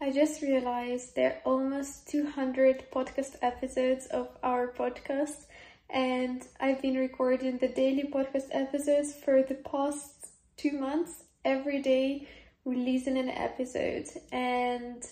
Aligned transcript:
I 0.00 0.12
just 0.12 0.42
realized 0.42 1.16
there 1.16 1.42
are 1.44 1.52
almost 1.52 2.06
200 2.06 2.88
podcast 2.92 3.34
episodes 3.42 4.06
of 4.06 4.28
our 4.44 4.68
podcast, 4.68 5.46
and 5.90 6.46
I've 6.60 6.80
been 6.80 6.94
recording 6.94 7.58
the 7.58 7.66
daily 7.66 8.04
podcast 8.04 8.46
episodes 8.52 9.12
for 9.12 9.42
the 9.42 9.56
past 9.56 10.28
two 10.56 10.78
months, 10.78 11.24
every 11.44 11.82
day 11.82 12.28
releasing 12.64 13.18
an 13.18 13.28
episode. 13.28 14.06
And 14.30 15.04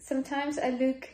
sometimes 0.00 0.58
I 0.58 0.70
look 0.70 1.08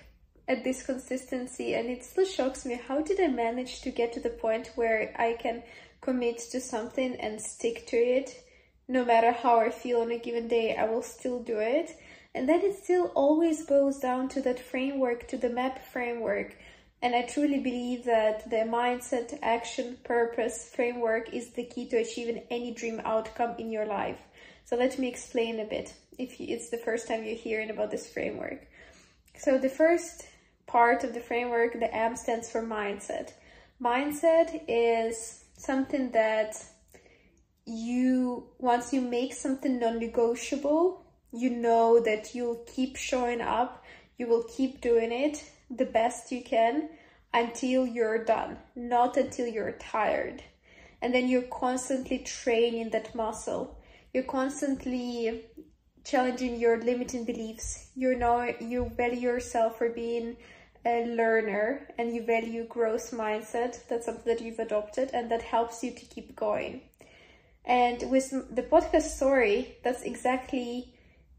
at 0.48 0.64
this 0.64 0.82
consistency 0.82 1.74
and 1.74 1.90
it 1.90 2.02
still 2.02 2.24
shocks 2.24 2.64
me. 2.64 2.80
How 2.88 3.02
did 3.02 3.20
I 3.20 3.28
manage 3.28 3.82
to 3.82 3.90
get 3.90 4.14
to 4.14 4.20
the 4.20 4.30
point 4.30 4.70
where 4.76 5.14
I 5.18 5.34
can 5.34 5.62
commit 6.00 6.38
to 6.52 6.58
something 6.58 7.16
and 7.16 7.38
stick 7.38 7.86
to 7.88 7.96
it? 7.96 8.42
No 8.88 9.04
matter 9.04 9.32
how 9.32 9.60
I 9.60 9.68
feel 9.68 10.00
on 10.00 10.10
a 10.10 10.18
given 10.18 10.48
day 10.48 10.74
I 10.74 10.86
will 10.86 11.02
still 11.02 11.42
do 11.42 11.58
it 11.58 11.98
and 12.34 12.48
then 12.48 12.62
it 12.62 12.82
still 12.82 13.12
always 13.14 13.64
boils 13.66 13.98
down 13.98 14.28
to 14.30 14.40
that 14.42 14.58
framework 14.58 15.28
to 15.28 15.36
the 15.36 15.50
map 15.50 15.84
framework. 15.92 16.56
And 17.02 17.14
I 17.14 17.22
truly 17.22 17.58
believe 17.58 18.04
that 18.04 18.48
the 18.48 18.64
mindset 18.64 19.38
action 19.42 19.98
purpose 20.04 20.70
framework 20.74 21.34
is 21.34 21.50
the 21.50 21.64
key 21.64 21.88
to 21.88 21.96
achieving 21.96 22.44
any 22.50 22.72
dream 22.72 23.02
outcome 23.04 23.56
in 23.58 23.70
your 23.70 23.86
life. 23.86 24.20
So 24.64 24.76
let 24.76 24.98
me 24.98 25.08
explain 25.08 25.60
a 25.60 25.64
bit 25.64 25.94
if 26.18 26.40
it's 26.40 26.70
the 26.70 26.78
first 26.78 27.08
time 27.08 27.24
you're 27.24 27.34
hearing 27.34 27.70
about 27.70 27.90
this 27.90 28.08
framework. 28.08 28.66
So 29.36 29.58
the 29.58 29.68
first 29.68 30.26
part 30.66 31.04
of 31.04 31.12
the 31.12 31.20
framework, 31.20 31.72
the 31.74 31.94
M 31.94 32.16
stands 32.16 32.48
for 32.48 32.62
mindset. 32.62 33.32
Mindset 33.82 34.62
is 34.68 35.44
something 35.58 36.12
that 36.12 36.64
you, 37.66 38.46
once 38.58 38.92
you 38.92 39.00
make 39.00 39.34
something 39.34 39.78
non-negotiable, 39.78 41.01
you 41.32 41.50
know 41.50 42.00
that 42.00 42.34
you'll 42.34 42.64
keep 42.66 42.96
showing 42.96 43.40
up, 43.40 43.84
you 44.18 44.26
will 44.26 44.44
keep 44.44 44.80
doing 44.80 45.10
it 45.10 45.44
the 45.70 45.86
best 45.86 46.30
you 46.30 46.42
can 46.42 46.90
until 47.32 47.86
you're 47.86 48.24
done, 48.24 48.58
not 48.76 49.16
until 49.16 49.46
you're 49.46 49.72
tired. 49.72 50.42
And 51.00 51.14
then 51.14 51.28
you're 51.28 51.42
constantly 51.42 52.18
training 52.18 52.90
that 52.90 53.14
muscle. 53.14 53.80
You're 54.12 54.24
constantly 54.24 55.44
challenging 56.04 56.60
your 56.60 56.80
limiting 56.80 57.24
beliefs. 57.24 57.88
You 57.96 58.14
know, 58.14 58.54
you 58.60 58.90
value 58.96 59.30
yourself 59.30 59.78
for 59.78 59.88
being 59.88 60.36
a 60.84 61.06
learner 61.06 61.88
and 61.96 62.14
you 62.14 62.22
value 62.22 62.66
growth 62.66 63.10
mindset. 63.12 63.88
That's 63.88 64.06
something 64.06 64.36
that 64.36 64.44
you've 64.44 64.58
adopted 64.58 65.10
and 65.14 65.30
that 65.30 65.42
helps 65.42 65.82
you 65.82 65.92
to 65.92 66.04
keep 66.04 66.36
going. 66.36 66.82
And 67.64 68.10
with 68.10 68.30
the 68.54 68.62
podcast 68.62 69.16
story, 69.16 69.76
that's 69.82 70.02
exactly 70.02 70.94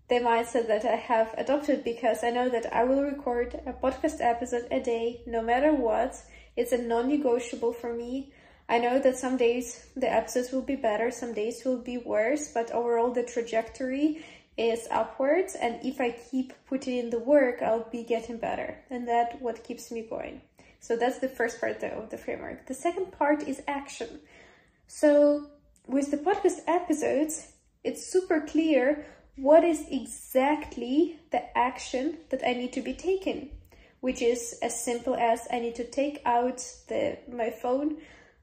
the 0.09 0.15
mindset 0.15 0.67
that 0.67 0.85
I 0.85 0.95
have 0.95 1.33
adopted 1.37 1.83
because 1.83 2.23
I 2.23 2.29
know 2.29 2.49
that 2.49 2.73
I 2.73 2.83
will 2.83 3.03
record 3.03 3.59
a 3.65 3.73
podcast 3.73 4.17
episode 4.19 4.67
a 4.69 4.79
day, 4.81 5.21
no 5.25 5.41
matter 5.41 5.73
what. 5.73 6.21
It's 6.55 6.71
a 6.71 6.77
non 6.77 7.07
negotiable 7.07 7.73
for 7.73 7.93
me. 7.93 8.31
I 8.69 8.79
know 8.79 8.99
that 8.99 9.17
some 9.17 9.37
days 9.37 9.87
the 9.95 10.11
episodes 10.11 10.51
will 10.51 10.61
be 10.61 10.75
better, 10.75 11.11
some 11.11 11.33
days 11.33 11.63
will 11.65 11.79
be 11.79 11.97
worse, 11.97 12.51
but 12.53 12.71
overall 12.71 13.11
the 13.11 13.23
trajectory 13.23 14.23
is 14.55 14.87
upwards 14.91 15.55
and 15.55 15.83
if 15.83 15.99
I 15.99 16.11
keep 16.11 16.53
putting 16.67 16.97
in 16.97 17.09
the 17.09 17.19
work, 17.19 17.61
I'll 17.61 17.89
be 17.89 18.03
getting 18.03 18.37
better. 18.37 18.77
And 18.89 19.07
that 19.07 19.41
what 19.41 19.63
keeps 19.63 19.91
me 19.91 20.01
going. 20.01 20.41
So 20.79 20.95
that's 20.95 21.19
the 21.19 21.29
first 21.29 21.59
part 21.59 21.81
of 21.83 22.09
the 22.09 22.17
framework. 22.17 22.67
The 22.67 22.73
second 22.73 23.11
part 23.11 23.47
is 23.47 23.61
action. 23.67 24.19
So 24.87 25.47
with 25.87 26.11
the 26.11 26.17
podcast 26.17 26.59
episodes, 26.67 27.51
it's 27.83 28.05
super 28.05 28.41
clear 28.41 29.05
what 29.35 29.63
is 29.63 29.85
exactly 29.89 31.19
the 31.31 31.57
action 31.57 32.17
that 32.29 32.47
I 32.47 32.53
need 32.53 32.73
to 32.73 32.81
be 32.81 32.93
taken, 32.93 33.49
which 33.99 34.21
is 34.21 34.59
as 34.61 34.83
simple 34.83 35.15
as 35.15 35.47
I 35.51 35.59
need 35.59 35.75
to 35.75 35.85
take 35.85 36.21
out 36.25 36.57
the 36.87 37.17
my 37.31 37.49
phone, 37.49 37.97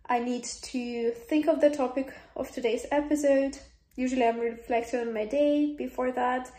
I 0.06 0.18
need 0.18 0.44
to 0.44 1.10
think 1.12 1.46
of 1.46 1.60
the 1.60 1.70
topic 1.70 2.12
of 2.34 2.50
today's 2.50 2.86
episode, 2.90 3.58
Usually 4.00 4.24
I'm 4.24 4.40
reflecting 4.40 5.00
on 5.00 5.12
my 5.12 5.26
day 5.26 5.74
before 5.76 6.12
that 6.12 6.50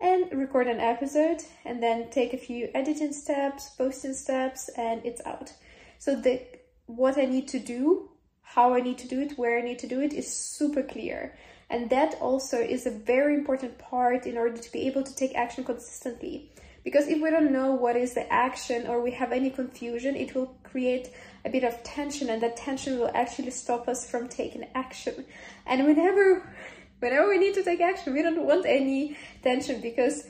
and 0.00 0.30
record 0.32 0.66
an 0.66 0.80
episode 0.80 1.42
and 1.64 1.82
then 1.82 2.10
take 2.10 2.34
a 2.34 2.38
few 2.38 2.68
editing 2.74 3.12
steps, 3.12 3.70
posting 3.70 4.12
steps, 4.12 4.68
and 4.76 5.00
it's 5.04 5.22
out. 5.24 5.52
So 5.98 6.14
the 6.14 6.42
what 6.86 7.16
I 7.16 7.24
need 7.24 7.48
to 7.48 7.58
do, 7.58 8.10
how 8.42 8.74
I 8.74 8.80
need 8.80 8.98
to 8.98 9.08
do 9.08 9.20
it, 9.20 9.38
where 9.38 9.58
I 9.58 9.62
need 9.62 9.78
to 9.78 9.86
do 9.86 10.00
it 10.00 10.12
is 10.12 10.30
super 10.30 10.82
clear. 10.82 11.36
And 11.70 11.88
that 11.90 12.16
also 12.20 12.58
is 12.58 12.84
a 12.84 12.90
very 12.90 13.34
important 13.34 13.78
part 13.78 14.26
in 14.26 14.36
order 14.36 14.58
to 14.58 14.72
be 14.72 14.88
able 14.88 15.04
to 15.04 15.14
take 15.14 15.34
action 15.36 15.62
consistently. 15.62 16.50
Because 16.82 17.06
if 17.06 17.22
we 17.22 17.30
don't 17.30 17.52
know 17.52 17.72
what 17.74 17.96
is 17.96 18.14
the 18.14 18.30
action 18.32 18.86
or 18.86 19.00
we 19.00 19.12
have 19.12 19.32
any 19.32 19.50
confusion, 19.50 20.16
it 20.16 20.34
will 20.34 20.56
create 20.64 21.10
a 21.44 21.50
bit 21.50 21.62
of 21.62 21.82
tension 21.84 22.28
and 22.28 22.42
that 22.42 22.56
tension 22.56 22.98
will 22.98 23.10
actually 23.14 23.50
stop 23.50 23.86
us 23.86 24.10
from 24.10 24.28
taking 24.28 24.66
action. 24.74 25.24
And 25.66 25.86
whenever 25.86 26.50
whenever 26.98 27.28
we 27.28 27.38
need 27.38 27.54
to 27.54 27.62
take 27.62 27.80
action, 27.80 28.14
we 28.14 28.22
don't 28.22 28.44
want 28.44 28.66
any 28.66 29.16
tension 29.42 29.80
because 29.80 30.26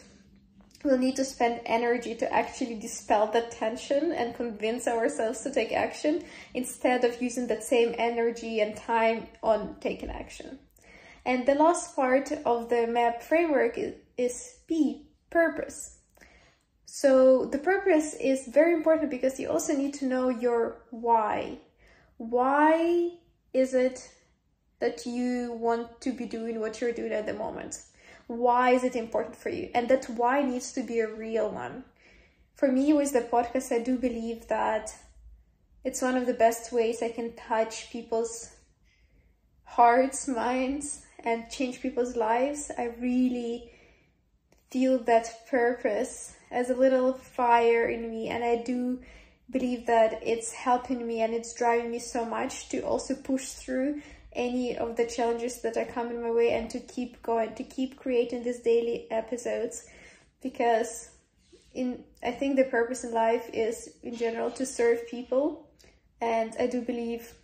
we'll 0.84 0.98
need 0.98 1.16
to 1.16 1.24
spend 1.24 1.60
energy 1.66 2.14
to 2.16 2.32
actually 2.32 2.74
dispel 2.74 3.26
that 3.28 3.50
tension 3.50 4.12
and 4.12 4.34
convince 4.34 4.88
ourselves 4.88 5.40
to 5.42 5.52
take 5.52 5.72
action 5.72 6.22
instead 6.54 7.04
of 7.04 7.20
using 7.20 7.46
that 7.46 7.62
same 7.62 7.94
energy 7.98 8.60
and 8.60 8.76
time 8.76 9.26
on 9.42 9.76
taking 9.80 10.10
action. 10.10 10.58
And 11.24 11.46
the 11.46 11.54
last 11.54 11.94
part 11.94 12.32
of 12.44 12.68
the 12.68 12.86
MAP 12.86 13.22
framework 13.22 13.76
is, 13.78 13.94
is 14.16 14.56
P, 14.66 15.06
purpose. 15.30 15.98
So 16.86 17.44
the 17.44 17.58
purpose 17.58 18.14
is 18.14 18.46
very 18.46 18.74
important 18.74 19.10
because 19.10 19.38
you 19.38 19.48
also 19.48 19.76
need 19.76 19.94
to 19.94 20.06
know 20.06 20.28
your 20.28 20.82
why. 20.90 21.58
Why 22.16 23.10
is 23.52 23.74
it 23.74 24.10
that 24.80 25.06
you 25.06 25.52
want 25.52 26.00
to 26.00 26.12
be 26.12 26.24
doing 26.24 26.58
what 26.58 26.80
you're 26.80 26.92
doing 26.92 27.12
at 27.12 27.26
the 27.26 27.34
moment. 27.34 27.82
Why 28.26 28.70
is 28.70 28.82
it 28.82 28.96
important 28.96 29.36
for 29.36 29.50
you? 29.50 29.70
And 29.74 29.88
that 29.88 30.06
why 30.06 30.42
needs 30.42 30.72
to 30.72 30.82
be 30.82 31.00
a 31.00 31.14
real 31.14 31.50
one. 31.50 31.84
For 32.54 32.70
me, 32.70 32.92
with 32.92 33.12
the 33.12 33.20
podcast, 33.20 33.72
I 33.72 33.82
do 33.82 33.96
believe 33.96 34.48
that 34.48 34.94
it's 35.84 36.02
one 36.02 36.16
of 36.16 36.26
the 36.26 36.34
best 36.34 36.72
ways 36.72 37.02
I 37.02 37.10
can 37.10 37.34
touch 37.34 37.90
people's 37.90 38.50
hearts, 39.70 40.26
minds, 40.26 41.02
and 41.24 41.50
change 41.50 41.80
people's 41.80 42.16
lives. 42.16 42.70
I 42.76 42.94
really 43.00 43.70
feel 44.70 44.98
that 45.04 45.48
purpose 45.48 46.34
as 46.50 46.70
a 46.70 46.74
little 46.74 47.12
fire 47.12 47.88
in 47.88 48.10
me, 48.10 48.28
and 48.28 48.42
I 48.42 48.56
do 48.56 49.00
believe 49.50 49.86
that 49.86 50.20
it's 50.22 50.52
helping 50.52 51.06
me 51.06 51.22
and 51.22 51.34
it's 51.34 51.54
driving 51.54 51.90
me 51.90 51.98
so 51.98 52.24
much 52.24 52.68
to 52.68 52.80
also 52.82 53.14
push 53.14 53.48
through 53.48 54.00
any 54.32 54.76
of 54.76 54.96
the 54.96 55.06
challenges 55.06 55.60
that 55.62 55.76
are 55.76 55.84
coming 55.86 56.22
my 56.22 56.30
way 56.30 56.52
and 56.52 56.70
to 56.70 56.78
keep 56.78 57.20
going, 57.22 57.54
to 57.54 57.64
keep 57.64 57.96
creating 57.96 58.44
these 58.44 58.60
daily 58.60 59.10
episodes 59.10 59.86
because 60.40 61.10
in 61.74 62.04
I 62.22 62.30
think 62.30 62.56
the 62.56 62.64
purpose 62.64 63.04
in 63.04 63.12
life 63.12 63.48
is 63.52 63.90
in 64.02 64.16
general 64.16 64.50
to 64.52 64.64
serve 64.66 65.08
people 65.08 65.68
and 66.20 66.54
I 66.60 66.66
do 66.66 66.80
believe 66.82 67.34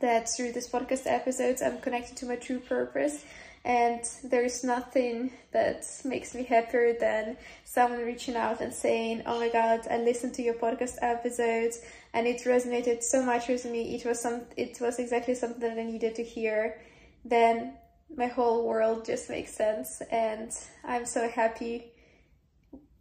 that 0.00 0.28
through 0.28 0.52
this 0.52 0.68
podcast 0.68 1.06
episodes 1.06 1.62
I'm 1.62 1.78
connected 1.80 2.16
to 2.18 2.26
my 2.26 2.36
true 2.36 2.60
purpose 2.60 3.24
and 3.64 4.04
there's 4.22 4.62
nothing 4.62 5.30
that 5.52 5.86
makes 6.04 6.34
me 6.34 6.44
happier 6.44 6.92
than 7.00 7.38
someone 7.64 8.04
reaching 8.04 8.36
out 8.36 8.60
and 8.60 8.74
saying, 8.74 9.22
Oh 9.24 9.40
my 9.40 9.48
god, 9.48 9.86
I 9.90 9.98
listened 9.98 10.34
to 10.34 10.42
your 10.42 10.54
podcast 10.54 10.96
episodes 11.00 11.80
and 12.12 12.26
it 12.26 12.42
resonated 12.42 13.02
so 13.02 13.22
much 13.22 13.48
with 13.48 13.64
me. 13.64 13.94
It 13.94 14.04
was 14.04 14.20
some 14.20 14.42
it 14.56 14.78
was 14.80 14.98
exactly 14.98 15.34
something 15.34 15.60
that 15.60 15.78
I 15.78 15.82
needed 15.82 16.14
to 16.16 16.22
hear. 16.22 16.78
Then 17.24 17.74
my 18.14 18.26
whole 18.26 18.66
world 18.68 19.06
just 19.06 19.30
makes 19.30 19.52
sense 19.52 20.02
and 20.10 20.52
I'm 20.84 21.06
so 21.06 21.26
happy 21.28 21.90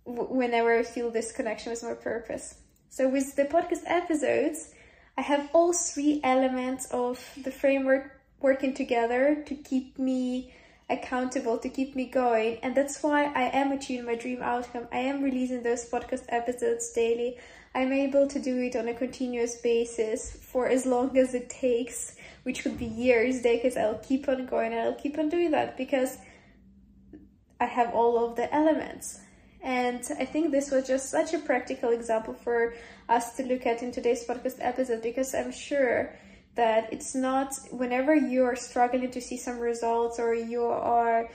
whenever 0.06 0.80
I 0.80 0.84
feel 0.84 1.12
this 1.12 1.34
connection 1.34 1.72
with 1.72 1.84
my 1.84 1.94
purpose. 1.94 2.56
So 2.90 3.10
with 3.10 3.36
the 3.36 3.45
podcast 3.45 3.84
episodes, 3.86 4.74
I 5.18 5.21
have 5.21 5.50
all 5.54 5.74
three 5.74 6.19
elements 6.24 6.88
of 6.92 7.38
the 7.44 7.51
framework 7.51 8.19
working 8.42 8.74
together 8.74 9.44
to 9.45 9.56
keep 9.56 10.00
me 10.00 10.54
accountable, 10.89 11.57
to 11.60 11.69
keep 11.69 11.95
me 11.95 12.06
going. 12.06 12.57
And 12.63 12.75
that's 12.75 13.01
why 13.01 13.31
I 13.33 13.44
am 13.44 13.71
achieving 13.71 14.06
my 14.06 14.15
dream 14.15 14.42
outcome. 14.42 14.88
I 14.92 15.00
am 15.00 15.24
releasing 15.24 15.63
those 15.63 15.89
podcast 15.89 16.25
episodes 16.30 16.92
daily. 16.92 17.38
I'm 17.75 17.92
able 17.92 18.27
to 18.27 18.39
do 18.39 18.60
it 18.62 18.75
on 18.75 18.88
a 18.88 18.94
continuous 18.94 19.56
basis 19.56 20.31
for 20.31 20.68
as 20.68 20.86
long 20.86 21.18
as 21.18 21.33
it 21.33 21.50
takes, 21.50 22.16
which 22.44 22.62
could 22.63 22.77
be 22.77 22.86
years, 22.86 23.42
decades. 23.42 23.77
I'll 23.77 23.98
keep 24.00 24.27
on 24.27 24.45
going 24.45 24.74
and 24.74 24.81
I'll 24.81 24.94
keep 24.94 25.18
on 25.18 25.30
doing 25.30 25.51
that 25.51 25.77
because 25.77 26.18
I 27.59 27.66
have 27.66 27.94
all 27.94 28.24
of 28.24 28.36
the 28.36 28.54
elements. 28.54 29.19
And 29.63 30.06
I 30.19 30.25
think 30.25 30.51
this 30.51 30.71
was 30.71 30.86
just 30.86 31.10
such 31.10 31.33
a 31.33 31.39
practical 31.39 31.92
example 31.92 32.33
for 32.33 32.74
us 33.07 33.36
to 33.38 33.44
look 33.44 33.65
at 33.65 33.81
in 33.81 33.92
today's 33.92 34.25
podcast 34.25 34.57
episode 34.60 35.01
because 35.01 35.33
I'm 35.33 35.54
sure 35.54 36.13
that 36.56 36.92
it's 36.92 37.15
not 37.15 37.56
whenever 37.71 38.13
you 38.13 38.44
are 38.44 38.57
struggling 38.57 39.10
to 39.10 39.21
see 39.21 39.38
some 39.38 39.60
results 39.60 40.19
or 40.19 40.36
you 40.36 40.65
are 40.65 41.30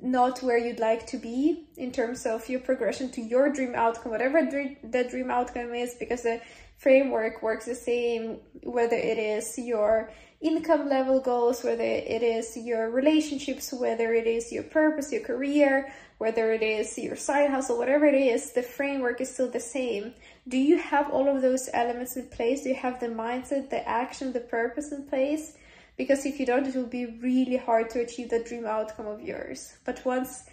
not 0.00 0.40
where 0.42 0.56
you'd 0.56 0.78
like 0.78 1.06
to 1.08 1.16
be 1.16 1.66
in 1.76 1.90
terms 1.90 2.24
of 2.26 2.48
your 2.48 2.60
progression 2.60 3.10
to 3.10 3.20
your 3.20 3.52
dream 3.52 3.74
outcome, 3.74 4.12
whatever 4.12 4.48
the 4.84 5.04
dream 5.10 5.30
outcome 5.30 5.74
is, 5.74 5.94
because 5.98 6.22
the 6.22 6.40
framework 6.78 7.42
works 7.42 7.66
the 7.66 7.74
same 7.74 8.38
whether 8.62 8.96
it 8.96 9.18
is 9.18 9.58
your 9.58 10.10
income 10.42 10.88
level 10.88 11.20
goals, 11.20 11.62
whether 11.62 11.82
it 11.82 12.22
is 12.22 12.56
your 12.56 12.90
relationships, 12.90 13.72
whether 13.72 14.12
it 14.12 14.26
is 14.26 14.52
your 14.52 14.64
purpose, 14.64 15.12
your 15.12 15.22
career, 15.22 15.92
whether 16.18 16.52
it 16.52 16.62
is 16.62 16.98
your 16.98 17.16
side 17.16 17.50
hustle, 17.50 17.78
whatever 17.78 18.06
it 18.06 18.14
is, 18.14 18.52
the 18.52 18.62
framework 18.62 19.20
is 19.20 19.32
still 19.32 19.50
the 19.50 19.60
same. 19.60 20.12
Do 20.48 20.58
you 20.58 20.78
have 20.78 21.10
all 21.10 21.28
of 21.28 21.42
those 21.42 21.70
elements 21.72 22.16
in 22.16 22.26
place? 22.26 22.62
Do 22.62 22.70
you 22.70 22.74
have 22.74 22.98
the 22.98 23.06
mindset, 23.06 23.70
the 23.70 23.88
action, 23.88 24.32
the 24.32 24.40
purpose 24.40 24.92
in 24.92 25.04
place? 25.06 25.56
Because 25.96 26.26
if 26.26 26.40
you 26.40 26.46
don't, 26.46 26.66
it 26.66 26.74
will 26.74 26.86
be 26.86 27.06
really 27.06 27.56
hard 27.56 27.90
to 27.90 28.00
achieve 28.00 28.30
the 28.30 28.42
dream 28.42 28.66
outcome 28.66 29.06
of 29.06 29.20
yours. 29.22 29.76
But 29.84 30.04
once 30.04 30.44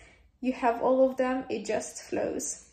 you 0.42 0.54
have 0.54 0.82
all 0.82 1.10
of 1.10 1.18
them, 1.18 1.46
it 1.50 1.66
just 1.66 2.04
flows. 2.04 2.69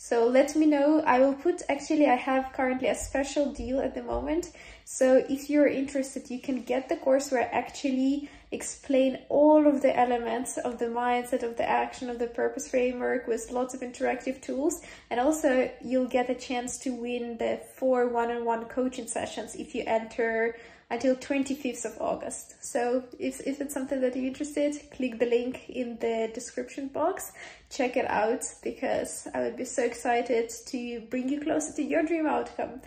So 0.00 0.28
let 0.28 0.54
me 0.54 0.64
know. 0.64 1.02
I 1.04 1.18
will 1.18 1.34
put, 1.34 1.62
actually, 1.68 2.06
I 2.06 2.14
have 2.14 2.52
currently 2.52 2.86
a 2.86 2.94
special 2.94 3.52
deal 3.52 3.80
at 3.80 3.96
the 3.96 4.02
moment. 4.02 4.52
So 4.84 5.24
if 5.28 5.50
you're 5.50 5.66
interested, 5.66 6.30
you 6.30 6.38
can 6.38 6.62
get 6.62 6.88
the 6.88 6.96
course 6.96 7.32
where 7.32 7.52
actually 7.52 8.30
explain 8.50 9.18
all 9.28 9.66
of 9.66 9.82
the 9.82 9.98
elements 9.98 10.56
of 10.58 10.78
the 10.78 10.86
mindset, 10.86 11.42
of 11.42 11.56
the 11.56 11.68
action, 11.68 12.08
of 12.08 12.18
the 12.18 12.26
purpose 12.26 12.68
framework 12.68 13.26
with 13.26 13.50
lots 13.50 13.74
of 13.74 13.80
interactive 13.80 14.40
tools. 14.40 14.80
And 15.10 15.20
also 15.20 15.70
you'll 15.82 16.08
get 16.08 16.30
a 16.30 16.34
chance 16.34 16.78
to 16.78 16.90
win 16.90 17.38
the 17.38 17.60
four 17.74 18.08
one-on-one 18.08 18.66
coaching 18.66 19.06
sessions 19.06 19.54
if 19.54 19.74
you 19.74 19.84
enter 19.86 20.56
until 20.90 21.14
25th 21.14 21.84
of 21.84 22.00
August. 22.00 22.54
So 22.64 23.04
if, 23.18 23.40
if 23.46 23.60
it's 23.60 23.74
something 23.74 24.00
that 24.00 24.16
you're 24.16 24.26
interested, 24.26 24.74
click 24.90 25.18
the 25.18 25.26
link 25.26 25.68
in 25.68 25.98
the 25.98 26.30
description 26.32 26.88
box, 26.88 27.32
check 27.70 27.96
it 27.96 28.08
out 28.08 28.44
because 28.62 29.28
I 29.34 29.42
would 29.42 29.56
be 29.56 29.66
so 29.66 29.84
excited 29.84 30.50
to 30.66 31.00
bring 31.10 31.28
you 31.28 31.40
closer 31.40 31.74
to 31.74 31.82
your 31.82 32.02
dream 32.04 32.26
outcome. 32.26 32.80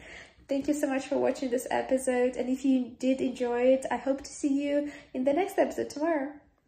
Thank 0.51 0.68
you 0.68 0.74
so 0.74 0.86
much 0.86 1.07
for 1.07 1.18
watching 1.18 1.50
this 1.50 1.65
episode 1.71 2.36
and 2.36 2.50
if 2.50 2.65
you 2.65 2.92
did 3.00 3.21
enjoy 3.21 3.68
it, 3.68 3.86
I 3.89 3.95
hope 3.95 4.21
to 4.21 4.30
see 4.30 4.50
you 4.50 4.92
in 5.13 5.24
the 5.24 5.31
next 5.31 5.57
episode 5.57 5.89
tomorrow. 5.89 6.33